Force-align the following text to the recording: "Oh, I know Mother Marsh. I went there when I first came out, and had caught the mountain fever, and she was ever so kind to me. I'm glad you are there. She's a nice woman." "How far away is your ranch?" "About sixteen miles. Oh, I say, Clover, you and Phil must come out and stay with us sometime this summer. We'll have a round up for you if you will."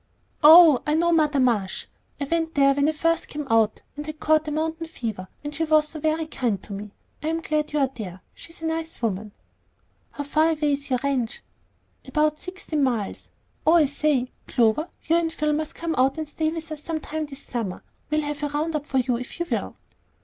"Oh, 0.41 0.81
I 0.87 0.95
know 0.95 1.11
Mother 1.11 1.39
Marsh. 1.39 1.85
I 2.19 2.23
went 2.25 2.55
there 2.55 2.73
when 2.73 2.89
I 2.89 2.91
first 2.91 3.27
came 3.27 3.45
out, 3.51 3.83
and 3.95 4.03
had 4.03 4.19
caught 4.19 4.45
the 4.45 4.51
mountain 4.51 4.87
fever, 4.87 5.27
and 5.43 5.53
she 5.53 5.63
was 5.63 5.95
ever 5.95 6.15
so 6.17 6.25
kind 6.25 6.63
to 6.63 6.73
me. 6.73 6.89
I'm 7.21 7.39
glad 7.39 7.71
you 7.71 7.77
are 7.77 7.89
there. 7.95 8.21
She's 8.33 8.63
a 8.63 8.65
nice 8.65 8.99
woman." 9.03 9.31
"How 10.13 10.23
far 10.23 10.49
away 10.53 10.71
is 10.73 10.89
your 10.89 10.97
ranch?" 11.03 11.43
"About 12.03 12.39
sixteen 12.39 12.81
miles. 12.81 13.29
Oh, 13.67 13.73
I 13.73 13.85
say, 13.85 14.31
Clover, 14.47 14.89
you 15.05 15.17
and 15.17 15.31
Phil 15.31 15.53
must 15.53 15.75
come 15.75 15.93
out 15.99 16.17
and 16.17 16.27
stay 16.27 16.49
with 16.49 16.71
us 16.71 16.81
sometime 16.81 17.27
this 17.27 17.43
summer. 17.43 17.83
We'll 18.09 18.21
have 18.21 18.41
a 18.41 18.47
round 18.47 18.75
up 18.75 18.87
for 18.87 18.97
you 18.97 19.17
if 19.17 19.39
you 19.39 19.45
will." 19.51 19.75